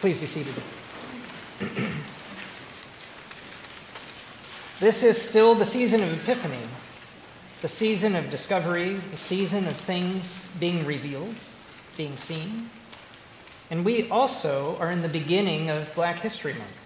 [0.00, 0.54] Please be seated.
[4.78, 6.68] this is still the season of Epiphany,
[7.62, 11.34] the season of discovery, the season of things being revealed,
[11.96, 12.70] being seen.
[13.70, 16.78] And we also are in the beginning of Black History Month.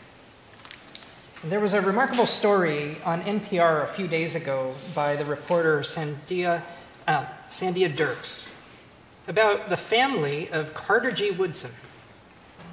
[1.42, 5.80] And there was a remarkable story on NPR a few days ago by the reporter
[5.80, 6.62] Sandhya,
[7.06, 8.52] uh, Sandhya Dirks
[9.28, 11.30] about the family of Carter G.
[11.30, 11.72] Woodson.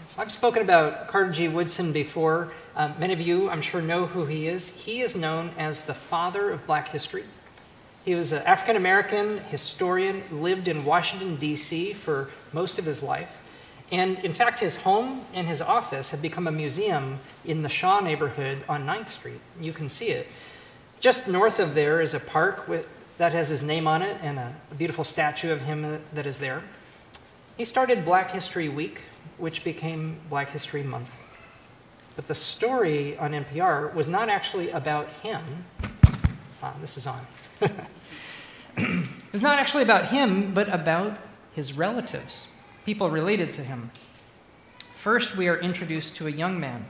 [0.09, 1.47] So I've spoken about Carter G.
[1.49, 2.51] Woodson before.
[2.75, 4.69] Um, many of you, I'm sure, know who he is.
[4.69, 7.25] He is known as the father of black history.
[8.05, 11.93] He was an African American historian, lived in Washington, D.C.
[11.93, 13.29] for most of his life.
[13.91, 17.99] And in fact, his home and his office have become a museum in the Shaw
[17.99, 19.41] neighborhood on 9th Street.
[19.61, 20.25] You can see it.
[20.99, 22.87] Just north of there is a park with,
[23.19, 26.39] that has his name on it and a, a beautiful statue of him that is
[26.39, 26.63] there.
[27.57, 29.01] He started Black History Week,
[29.37, 31.11] which became Black History Month.
[32.15, 35.41] But the story on NPR was not actually about him.
[36.61, 37.25] Ah, this is on.
[38.77, 41.17] it was not actually about him, but about
[41.53, 42.45] his relatives
[42.89, 43.91] people related to him.
[44.95, 46.85] First, we are introduced to a young man,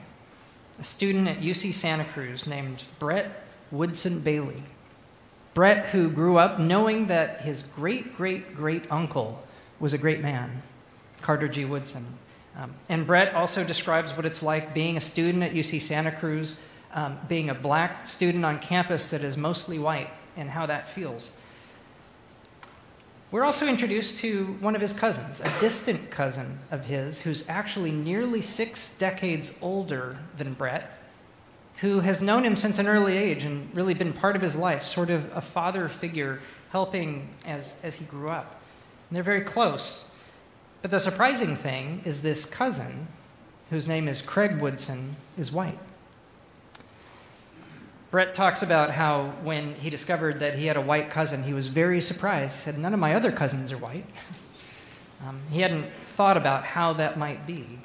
[0.79, 4.63] a student at UC Santa Cruz named Brett Woodson Bailey.
[5.53, 9.43] Brett, who grew up knowing that his great great great uncle
[9.79, 10.61] was a great man,
[11.21, 11.65] Carter G.
[11.65, 12.05] Woodson.
[12.59, 16.57] Um, and Brett also describes what it's like being a student at UC Santa Cruz,
[16.93, 21.31] um, being a black student on campus that is mostly white, and how that feels.
[23.31, 27.91] We're also introduced to one of his cousins, a distant cousin of his, who's actually
[27.91, 30.97] nearly six decades older than Brett,
[31.77, 34.83] who has known him since an early age and really been part of his life,
[34.83, 36.39] sort of a father figure
[36.71, 38.59] helping as, as he grew up.
[39.09, 40.08] And they're very close.
[40.81, 43.07] But the surprising thing is this cousin,
[43.69, 45.79] whose name is Craig Woodson, is white.
[48.11, 51.67] Brett talks about how when he discovered that he had a white cousin, he was
[51.67, 52.55] very surprised.
[52.55, 54.05] He said, None of my other cousins are white.
[55.27, 57.79] Um, he hadn't thought about how that might be.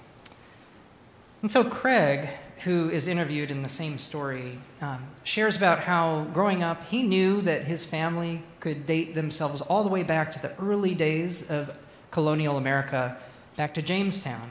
[1.43, 2.29] And so Craig,
[2.61, 7.43] who is interviewed in the same story, um, shares about how growing up, he knew
[7.43, 11.77] that his family could date themselves all the way back to the early days of
[12.15, 13.17] colonial America,
[13.57, 14.49] back to Jamestown.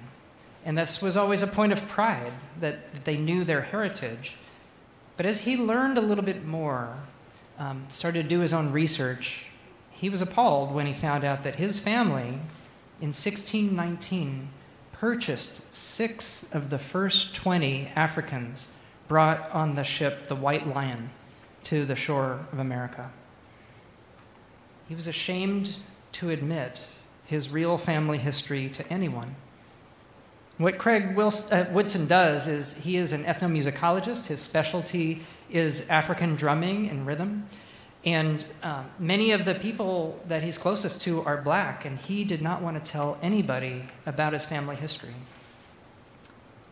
[0.65, 4.33] And this was always a point of pride that, they knew their heritage.
[5.15, 6.99] But as he learned a little bit more,
[7.57, 9.45] um, started to do his own research,
[9.91, 12.39] he was appalled when he found out that his family
[12.99, 14.49] in 1619
[14.91, 18.71] purchased six of the first 20 Africans
[19.07, 21.09] brought on the ship the White Lion
[21.63, 23.09] to the shore of America.
[24.89, 25.77] He was ashamed
[26.13, 26.81] to admit
[27.25, 29.35] his real family history to anyone.
[30.57, 34.27] What Craig Wilson, uh, Woodson does is he is an ethnomusicologist.
[34.27, 37.47] His specialty is African drumming and rhythm.
[38.05, 42.41] And uh, many of the people that he's closest to are black, and he did
[42.41, 45.13] not want to tell anybody about his family history.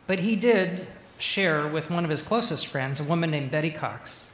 [0.08, 0.88] But he did
[1.20, 4.30] share with one of his closest friends, a woman named Betty Cox.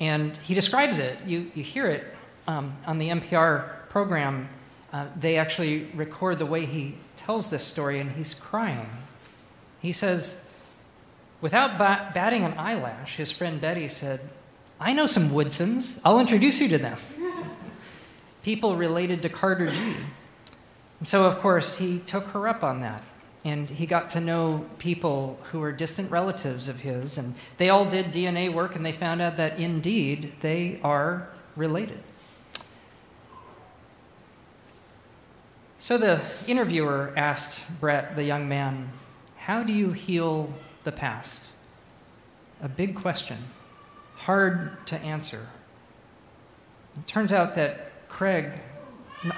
[0.00, 1.18] And he describes it.
[1.26, 2.14] You, you hear it
[2.48, 4.48] um, on the NPR program.
[4.92, 8.88] Uh, they actually record the way he tells this story and he's crying.
[9.80, 10.40] He says,
[11.40, 14.20] without bat- batting an eyelash, his friend Betty said,
[14.80, 16.00] I know some Woodsons.
[16.04, 16.98] I'll introduce you to them.
[18.42, 19.94] People related to Carter G.
[20.98, 23.02] And so, of course, he took her up on that.
[23.44, 27.16] And he got to know people who were distant relatives of his.
[27.16, 32.02] And they all did DNA work and they found out that indeed they are related.
[35.80, 38.90] So the interviewer asked Brett, the young man,
[39.38, 40.52] How do you heal
[40.84, 41.40] the past?
[42.62, 43.38] A big question,
[44.14, 45.46] hard to answer.
[46.98, 48.60] It turns out that Craig,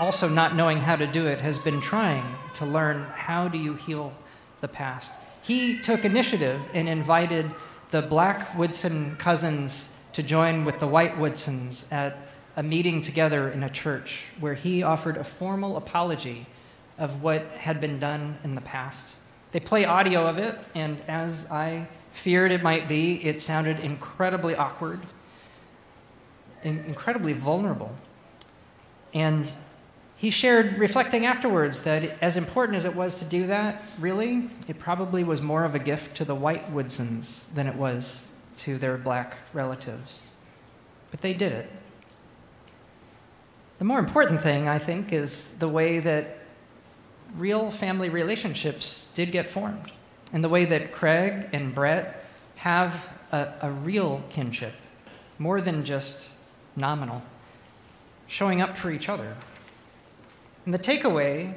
[0.01, 3.75] also not knowing how to do it, has been trying to learn how do you
[3.75, 4.13] heal
[4.61, 5.13] the past.
[5.43, 7.53] He took initiative and invited
[7.93, 12.19] the black Woodson cousins to join with the white Woodsons at
[12.57, 16.47] a meeting together in a church where he offered a formal apology
[16.99, 19.15] of what had been done in the past.
[19.53, 24.55] They play audio of it, and as I feared it might be, it sounded incredibly
[24.55, 25.01] awkward,
[26.63, 27.95] incredibly vulnerable.
[29.15, 29.51] And
[30.17, 34.79] he shared, reflecting afterwards, that as important as it was to do that, really, it
[34.79, 38.29] probably was more of a gift to the white Woodsons than it was
[38.59, 40.29] to their black relatives.
[41.11, 41.71] But they did it.
[43.83, 46.39] The more important thing, I think, is the way that
[47.37, 49.91] real family relationships did get formed.
[50.33, 52.25] And the way that Craig and Brett
[52.55, 54.75] have a, a real kinship,
[55.41, 56.31] more than just
[56.77, 57.25] nominal,
[58.29, 59.35] showing up for each other.
[60.65, 61.53] And the takeaway,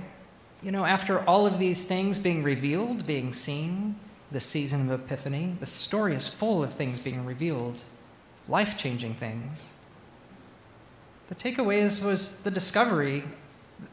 [0.63, 3.97] you know, after all of these things being revealed, being seen,
[4.31, 7.83] the season of Epiphany, the story is full of things being revealed,
[8.47, 9.74] life changing things.
[11.27, 13.23] The takeaway is, was the discovery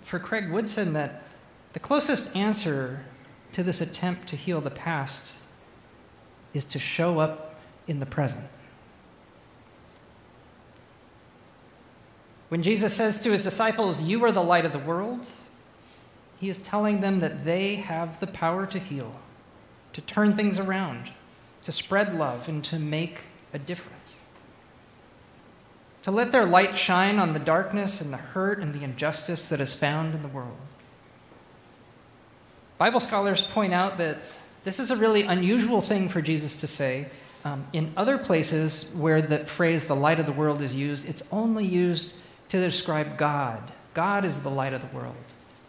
[0.01, 1.23] for Craig Woodson that
[1.73, 3.05] the closest answer
[3.53, 5.39] to this attempt to heal the past
[6.53, 8.45] is to show up in the present.
[12.49, 15.29] When Jesus says to his disciples, You are the light of the world,
[16.39, 19.15] he is telling them that they have the power to heal,
[19.95, 21.13] to turn things around,
[21.63, 23.21] to spread love, and to make
[23.55, 24.19] a difference.
[26.03, 29.61] To let their light shine on the darkness and the hurt and the injustice that
[29.61, 30.57] is found in the world.
[32.79, 34.19] Bible scholars point out that
[34.65, 37.07] this is a really unusual thing for Jesus to say.
[37.45, 41.23] Um, in other places where the phrase the light of the world is used, it's
[41.33, 42.15] only used
[42.49, 43.73] to describe God.
[43.95, 45.15] God is the light of the world.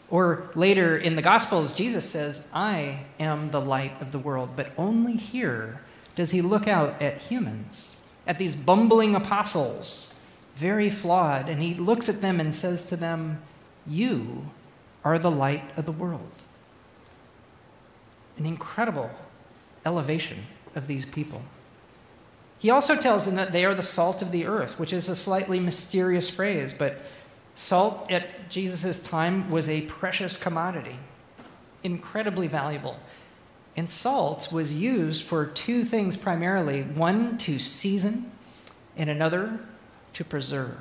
[0.10, 4.52] Or later in the Gospels, Jesus says, I am the light of the world.
[4.56, 5.82] But only here
[6.16, 7.96] does he look out at humans,
[8.28, 10.14] at these bumbling apostles,
[10.56, 13.42] very flawed, and he looks at them and says to them,
[13.88, 14.48] You
[15.04, 16.46] are the light of the world
[18.38, 19.10] an incredible
[19.86, 20.46] elevation
[20.76, 21.42] of these people.
[22.60, 25.16] He also tells them that they are the salt of the earth, which is a
[25.16, 27.02] slightly mysterious phrase, but
[27.56, 30.98] salt at Jesus' time was a precious commodity,
[31.84, 32.98] incredibly valuable.
[33.76, 38.32] And salt was used for two things primarily one to season,
[38.96, 39.60] and another
[40.14, 40.78] to preserve.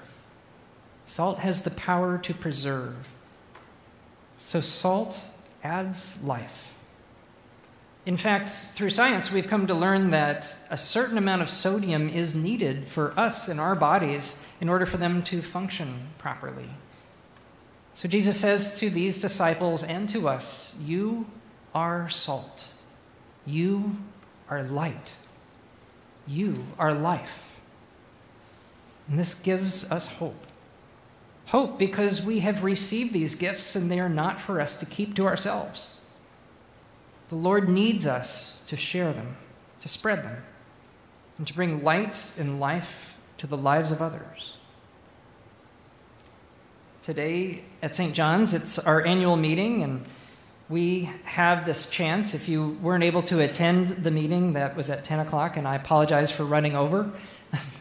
[1.05, 3.09] Salt has the power to preserve.
[4.39, 5.21] So, salt
[5.63, 6.69] adds life.
[8.05, 12.35] In fact, through science, we've come to learn that a certain amount of sodium is
[12.35, 16.69] needed for us in our bodies in order for them to function properly.
[17.95, 21.27] So Jesus says to these disciples and to us, You
[21.75, 22.69] are salt.
[23.47, 23.97] You
[24.49, 25.17] are light.
[26.27, 27.52] You are life.
[29.13, 30.47] And this gives us hope.
[31.49, 35.15] Hope because we have received these gifts and they are not for us to keep
[35.17, 35.91] to ourselves.
[37.29, 39.37] The Lord needs us to share them,
[39.81, 40.43] to spread them,
[41.37, 44.55] and to bring light and life to the lives of others.
[47.03, 48.15] Today at St.
[48.15, 50.09] John's, it's our annual meeting, and
[50.71, 52.33] we have this chance.
[52.33, 55.75] If you weren't able to attend the meeting that was at 10 o'clock, and I
[55.75, 57.13] apologize for running over,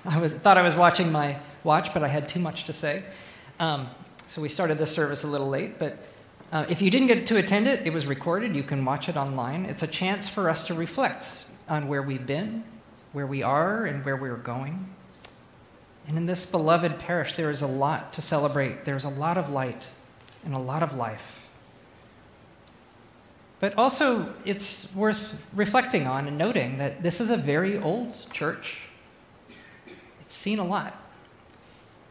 [0.06, 3.04] I was, thought I was watching my watch, but I had too much to say.
[3.60, 3.88] Um,
[4.28, 5.98] so we started this service a little late, but
[6.52, 8.56] uh, if you didn't get to attend it, it was recorded.
[8.56, 9.66] You can watch it online.
[9.66, 12.64] It's a chance for us to reflect on where we've been,
[13.14, 14.90] where we are, and where we're going.
[16.08, 18.86] And in this beloved parish, there is a lot to celebrate.
[18.86, 19.90] There's a lot of light
[20.44, 21.40] and a lot of life.
[23.60, 28.91] But also, it's worth reflecting on and noting that this is a very old church.
[30.32, 30.98] Seen a lot.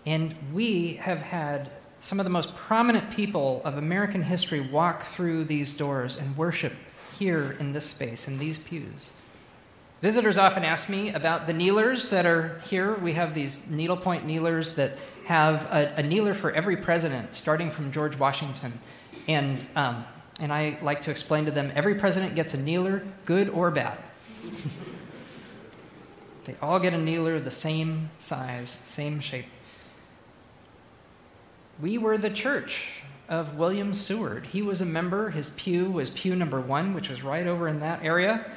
[0.04, 1.70] And we have had
[2.00, 6.74] some of the most prominent people of American history walk through these doors and worship
[7.18, 9.14] here in this space, in these pews.
[10.02, 12.94] Visitors often ask me about the kneelers that are here.
[12.96, 17.90] We have these needlepoint kneelers that have a, a kneeler for every president, starting from
[17.90, 18.78] George Washington.
[19.28, 20.04] And, um,
[20.40, 23.98] and I like to explain to them every president gets a kneeler, good or bad.
[26.44, 29.46] they all get a kneeler the same size, same shape.
[31.80, 34.46] We were the church of William Seward.
[34.46, 35.30] He was a member.
[35.30, 38.50] His pew was pew number one, which was right over in that area.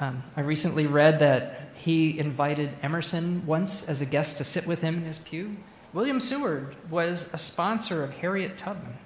[0.00, 4.80] Um, I recently read that he invited Emerson once as a guest to sit with
[4.80, 5.56] him in his pew.
[5.92, 8.96] William Seward was a sponsor of Harriet Tubman.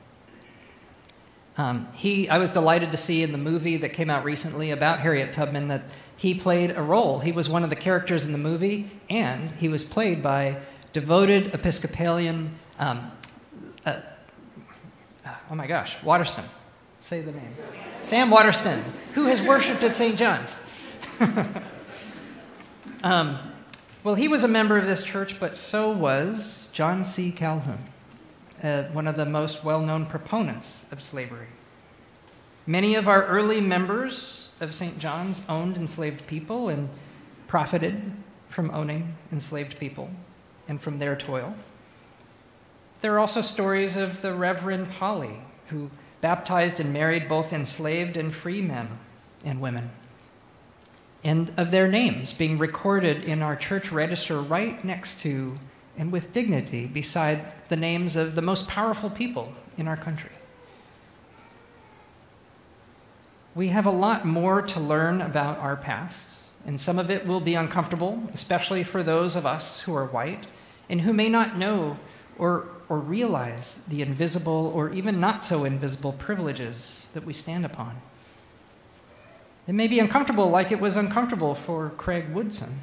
[1.56, 5.00] Um, he, I was delighted to see in the movie that came out recently about
[5.00, 5.84] Harriet Tubman that
[6.16, 7.20] he played a role.
[7.20, 10.60] He was one of the characters in the movie, and he was played by
[10.92, 13.12] devoted Episcopalian um,
[13.86, 14.00] uh,
[15.50, 16.44] oh my gosh, Waterston.
[17.00, 17.48] Say the name.
[18.00, 18.82] Sam Waterston,
[19.14, 20.16] who has worshiped at St.
[20.16, 20.58] John's.
[23.02, 23.38] um,
[24.02, 27.30] well, he was a member of this church, but so was John C.
[27.30, 27.78] Calhoun,
[28.64, 31.48] uh, one of the most well known proponents of slavery.
[32.66, 34.98] Many of our early members of St.
[34.98, 36.88] John's owned enslaved people and
[37.46, 38.12] profited
[38.48, 40.10] from owning enslaved people
[40.66, 41.54] and from their toil.
[43.02, 45.90] There are also stories of the Reverend Holly, who
[46.22, 48.98] baptized and married both enslaved and free men
[49.44, 49.90] and women,
[51.22, 55.58] and of their names being recorded in our church register right next to
[55.96, 60.30] and with dignity beside the names of the most powerful people in our country.
[63.54, 66.26] We have a lot more to learn about our past,
[66.66, 70.46] and some of it will be uncomfortable, especially for those of us who are white
[70.88, 71.98] and who may not know
[72.36, 78.00] or, or realize the invisible or even not so invisible privileges that we stand upon.
[79.66, 82.80] It may be uncomfortable like it was uncomfortable for Craig Woodson.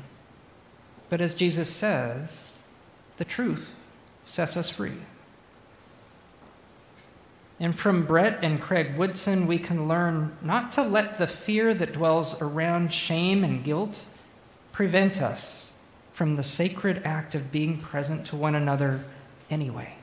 [1.09, 2.50] But as Jesus says,
[3.21, 3.79] the truth
[4.25, 4.97] sets us free.
[7.59, 11.93] And from Brett and Craig Woodson, we can learn not to let the fear that
[11.93, 14.07] dwells around shame and guilt
[14.71, 15.71] prevent us
[16.13, 19.03] from the sacred act of being present to one another
[19.51, 19.93] anyway.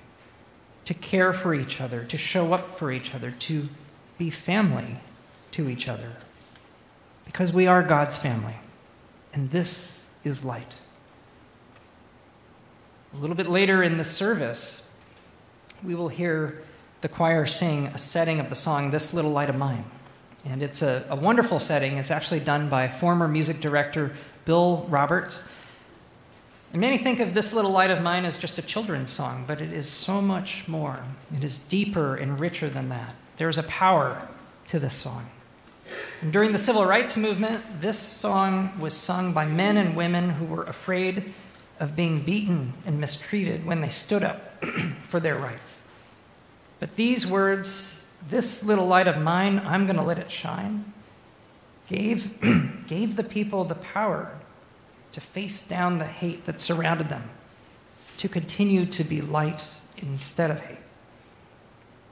[0.84, 3.68] To care for each other, to show up for each other, to
[4.16, 4.98] be family
[5.50, 6.12] to each other.
[7.24, 8.58] Because we are God's family,
[9.32, 10.82] and this is light.
[13.18, 14.80] A little bit later in the service,
[15.82, 16.62] we will hear
[17.00, 19.84] the choir sing a setting of the song, This Little Light of Mine.
[20.44, 21.96] And it's a, a wonderful setting.
[21.96, 24.12] It's actually done by former music director
[24.44, 25.42] Bill Roberts.
[26.70, 29.60] And many think of This Little Light of Mine as just a children's song, but
[29.60, 31.02] it is so much more.
[31.34, 33.16] It is deeper and richer than that.
[33.36, 34.28] There is a power
[34.68, 35.28] to this song.
[36.20, 40.44] And during the civil rights movement, this song was sung by men and women who
[40.44, 41.34] were afraid
[41.80, 44.64] of being beaten and mistreated when they stood up
[45.04, 45.82] for their rights.
[46.80, 50.92] But these words, this little light of mine, I'm going to let it shine,
[51.88, 52.40] gave,
[52.86, 54.32] gave the people the power
[55.12, 57.30] to face down the hate that surrounded them,
[58.18, 59.64] to continue to be light
[59.96, 60.78] instead of hate.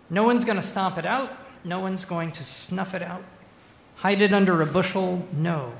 [0.08, 3.24] No one's going to stomp it out, no one's going to snuff it out,
[3.96, 5.26] hide it under a bushel.
[5.32, 5.72] No,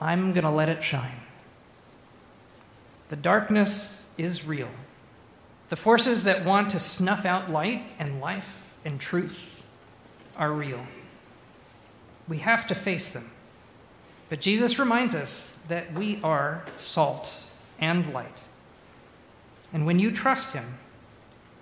[0.00, 1.20] I'm going to let it shine.
[3.08, 4.70] The darkness is real.
[5.68, 9.40] The forces that want to snuff out light and life and truth
[10.36, 10.86] are real.
[12.28, 13.30] We have to face them.
[14.28, 18.44] But Jesus reminds us that we are salt and light.
[19.72, 20.78] And when you trust Him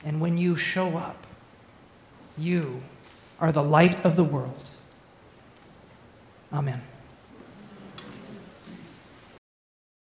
[0.05, 1.27] and when you show up,
[2.39, 2.83] you
[3.41, 4.71] are the light of the world.
[6.53, 6.83] Amen.